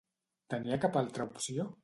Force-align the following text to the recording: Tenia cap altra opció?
Tenia 0.53 0.79
cap 0.87 0.99
altra 1.03 1.29
opció? 1.35 1.71